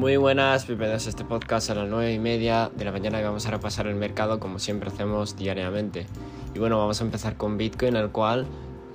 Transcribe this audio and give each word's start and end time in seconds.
Muy 0.00 0.16
buenas, 0.16 0.66
bienvenidos 0.66 1.06
a 1.06 1.10
este 1.10 1.26
podcast 1.26 1.68
a 1.68 1.74
las 1.74 1.86
9 1.86 2.14
y 2.14 2.18
media 2.18 2.70
de 2.74 2.86
la 2.86 2.90
mañana 2.90 3.18
que 3.18 3.24
vamos 3.24 3.44
a 3.44 3.50
repasar 3.50 3.86
el 3.86 3.96
mercado 3.96 4.40
como 4.40 4.58
siempre 4.58 4.88
hacemos 4.88 5.36
diariamente. 5.36 6.06
Y 6.54 6.58
bueno, 6.58 6.78
vamos 6.78 7.02
a 7.02 7.04
empezar 7.04 7.36
con 7.36 7.58
Bitcoin, 7.58 7.96
el 7.96 8.08
cual 8.08 8.46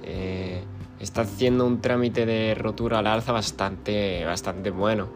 eh, 0.02 0.64
está 1.00 1.21
haciendo 1.21 1.68
un 1.68 1.79
trámite 1.79 2.25
de 2.25 2.55
rotura 2.55 2.97
al 2.97 3.05
alza 3.05 3.33
bastante, 3.33 4.25
bastante 4.25 4.71
bueno. 4.71 5.10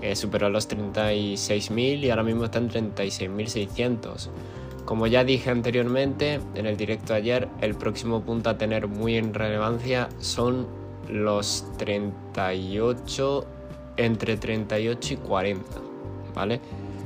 Eh, 0.00 0.16
superó 0.16 0.48
los 0.48 0.66
36.000 0.66 2.04
y 2.04 2.08
ahora 2.08 2.22
mismo 2.22 2.46
está 2.46 2.56
en 2.56 2.70
36.600. 2.70 4.30
Como 4.86 5.06
ya 5.08 5.24
dije 5.24 5.50
anteriormente 5.50 6.40
en 6.54 6.64
el 6.64 6.78
directo 6.78 7.12
ayer, 7.12 7.50
el 7.60 7.74
próximo 7.74 8.22
punto 8.22 8.48
a 8.48 8.56
tener 8.56 8.88
muy 8.88 9.18
en 9.18 9.34
relevancia 9.34 10.08
son 10.20 10.66
los 11.06 11.66
38, 11.76 13.46
entre 13.98 14.36
38 14.36 15.14
y 15.14 15.16
40, 15.18 15.64
¿vale? 16.34 16.60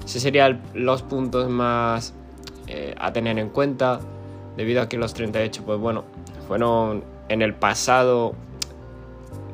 Ese 0.04 0.20
serían 0.20 0.62
los 0.74 1.02
puntos 1.02 1.48
más 1.48 2.14
eh, 2.68 2.94
a 2.98 3.12
tener 3.12 3.38
en 3.38 3.48
cuenta, 3.48 4.00
debido 4.56 4.82
a 4.82 4.88
que 4.88 4.96
los 4.96 5.14
38, 5.14 5.62
pues 5.64 5.78
bueno, 5.80 6.04
fueron 6.46 7.02
en 7.28 7.42
el 7.42 7.54
pasado 7.54 8.34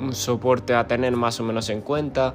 un 0.00 0.14
soporte 0.14 0.74
a 0.74 0.86
tener 0.86 1.16
más 1.16 1.40
o 1.40 1.44
menos 1.44 1.70
en 1.70 1.80
cuenta. 1.80 2.34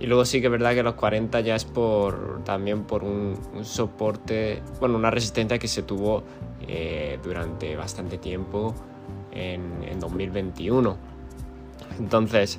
Y 0.00 0.06
luego 0.06 0.24
sí 0.24 0.40
que 0.40 0.48
es 0.48 0.52
verdad 0.52 0.74
que 0.74 0.82
los 0.82 0.94
40 0.94 1.40
ya 1.40 1.54
es 1.54 1.64
por 1.64 2.42
también 2.44 2.82
por 2.82 3.04
un, 3.04 3.38
soporte, 3.62 4.60
bueno, 4.80 4.96
una 4.96 5.10
resistencia 5.10 5.58
que 5.58 5.68
se 5.68 5.82
tuvo 5.82 6.24
eh, 6.66 7.18
durante 7.22 7.76
bastante 7.76 8.18
tiempo 8.18 8.74
en, 9.30 9.84
en 9.84 10.00
2021. 10.00 10.96
Entonces, 11.98 12.58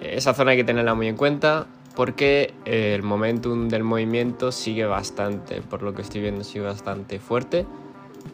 esa 0.00 0.34
zona 0.34 0.52
hay 0.52 0.56
que 0.56 0.64
tenerla 0.64 0.94
muy 0.94 1.08
en 1.08 1.16
cuenta 1.16 1.66
porque 1.94 2.54
el 2.64 3.02
momentum 3.02 3.68
del 3.68 3.84
movimiento 3.84 4.52
sigue 4.52 4.86
bastante, 4.86 5.60
por 5.60 5.82
lo 5.82 5.92
que 5.94 6.02
estoy 6.02 6.20
viendo, 6.20 6.44
sigue 6.44 6.64
bastante 6.64 7.18
fuerte. 7.18 7.66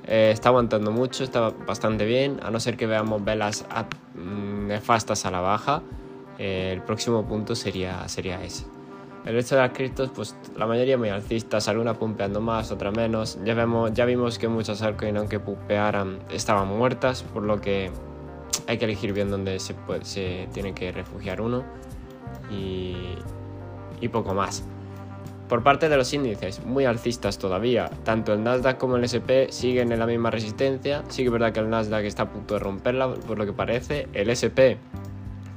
Eh, 0.06 0.30
está 0.32 0.50
aguantando 0.50 0.90
mucho, 0.92 1.24
está 1.24 1.50
bastante 1.66 2.04
bien, 2.04 2.38
a 2.42 2.50
no 2.50 2.60
ser 2.60 2.76
que 2.76 2.86
veamos 2.86 3.24
velas 3.24 3.66
mm, 4.14 4.66
nefastas 4.68 5.26
a 5.26 5.30
la 5.30 5.40
baja. 5.40 5.82
Eh, 6.38 6.70
el 6.72 6.82
próximo 6.82 7.26
punto 7.26 7.54
sería, 7.54 8.06
sería 8.08 8.42
ese. 8.42 8.66
El 9.24 9.34
resto 9.34 9.56
de 9.56 9.62
las 9.62 9.72
criptos, 9.72 10.10
pues 10.14 10.36
la 10.56 10.66
mayoría 10.66 10.96
muy 10.96 11.08
alcistas, 11.08 11.66
alguna 11.66 11.94
pumpeando 11.94 12.40
más, 12.40 12.70
otra 12.70 12.92
menos. 12.92 13.38
Ya, 13.44 13.54
vemos, 13.54 13.92
ya 13.92 14.04
vimos 14.04 14.38
que 14.38 14.46
muchas 14.46 14.82
altcoins, 14.82 15.18
aunque 15.18 15.40
pumpearan, 15.40 16.20
estaban 16.30 16.68
muertas, 16.68 17.24
por 17.24 17.42
lo 17.42 17.60
que 17.60 17.90
hay 18.66 18.78
que 18.78 18.84
elegir 18.84 19.12
bien 19.12 19.30
dónde 19.30 19.58
se, 19.58 20.48
tiene 20.52 20.74
que 20.74 20.92
refugiar 20.92 21.40
uno 21.40 21.64
y, 22.50 22.96
y 24.00 24.08
poco 24.08 24.34
más. 24.34 24.64
Por 25.48 25.62
parte 25.62 25.88
de 25.88 25.96
los 25.96 26.12
índices, 26.12 26.64
muy 26.64 26.86
alcistas 26.86 27.38
todavía, 27.38 27.88
tanto 28.04 28.32
el 28.32 28.42
Nasdaq 28.42 28.78
como 28.78 28.96
el 28.96 29.04
SP 29.06 29.46
siguen 29.50 29.92
en 29.92 30.00
la 30.00 30.06
misma 30.06 30.30
resistencia. 30.30 31.04
Sí 31.08 31.22
que 31.22 31.26
es 31.26 31.32
verdad 31.32 31.52
que 31.52 31.60
el 31.60 31.70
Nasdaq 31.70 32.04
está 32.04 32.24
a 32.24 32.30
punto 32.32 32.54
de 32.54 32.60
romperla, 32.60 33.14
por 33.14 33.38
lo 33.38 33.46
que 33.46 33.52
parece. 33.52 34.08
El 34.12 34.30
SP 34.34 34.78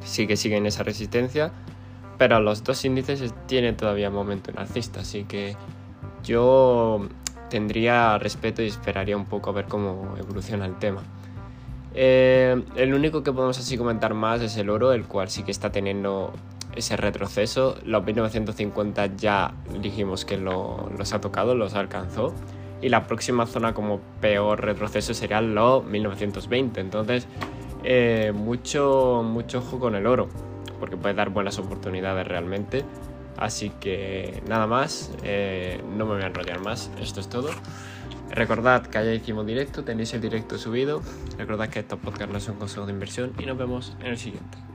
sí 0.03 0.28
que 0.28 0.38
sigue 0.38 0.58
en 0.58 0.68
esa 0.68 0.84
resistencia, 0.84 1.52
pero 2.20 2.40
los 2.40 2.64
dos 2.64 2.86
índices 2.86 3.34
tienen 3.48 3.78
todavía 3.78 4.12
momento 4.12 4.52
en 4.52 4.59
alcista, 4.59 5.02
así 5.02 5.24
que 5.24 5.56
yo 6.24 7.08
tendría 7.50 8.18
respeto 8.20 8.62
y 8.62 8.68
esperaría 8.68 9.18
un 9.18 9.26
poco 9.26 9.50
a 9.50 9.53
ver 9.53 9.66
cómo 9.66 10.16
evoluciona 10.18 10.66
el 10.66 10.78
tema. 10.78 11.02
Eh, 12.02 12.64
el 12.78 12.94
único 12.94 13.23
que 13.23 13.33
podemos 13.33 13.59
así 13.59 13.78
comentar 13.78 14.14
más 14.14 14.42
es 14.42 14.55
el 14.55 14.69
oro, 14.69 14.94
el 14.94 15.03
cual 15.03 15.30
sí 15.30 15.44
que 15.44 15.52
está 15.52 15.69
teniendo 15.69 16.31
ese 16.73 16.95
retroceso. 16.95 17.75
Los 17.83 18.06
1950 18.06 19.17
ya 19.17 19.53
dijimos 19.81 20.24
que 20.24 20.38
los 20.38 21.12
ha 21.12 21.19
tocado, 21.19 21.56
los 21.56 21.74
alcanzó. 21.74 22.34
Y 22.81 22.88
la 22.88 23.06
próxima 23.06 23.46
zona 23.46 23.74
como 23.74 24.00
peor 24.22 24.63
retroceso 24.63 25.13
sería 25.13 25.41
los 25.41 25.84
1920. 25.84 26.79
Entonces, 26.79 27.28
eh, 27.84 28.31
mucho, 28.34 29.22
mucho 29.22 29.57
ojo 29.57 29.78
con 29.78 29.95
el 29.95 30.07
oro, 30.07 30.29
porque 30.79 30.95
puede 30.95 31.16
dar 31.16 31.31
buenas 31.31 31.59
oportunidades 31.59 32.25
realmente. 32.25 32.85
Así 33.35 33.72
que 33.72 34.41
nada 34.47 34.68
más, 34.68 35.12
eh, 35.24 35.84
no 35.97 36.06
me 36.06 36.13
voy 36.13 36.24
a 36.24 36.28
enrollar 36.28 36.62
más, 36.62 36.91
esto 37.01 37.19
es 37.19 37.28
todo. 37.28 37.50
Recordad 38.31 38.85
que 38.85 38.97
allá 38.97 39.13
hicimos 39.13 39.45
directo, 39.45 39.84
tenéis 39.84 40.13
el 40.13 40.22
directo 40.22 40.57
subido. 40.57 41.01
Recordad 41.38 41.69
que 41.69 41.79
estos 41.79 42.00
podcasts 42.00 42.31
no 42.31 42.40
son 42.40 42.56
consejos 42.56 42.88
de 42.88 42.94
inversión 42.94 43.34
y 43.40 43.45
nos 43.45 43.57
vemos 43.57 43.95
en 44.00 44.07
el 44.07 44.17
siguiente. 44.17 44.69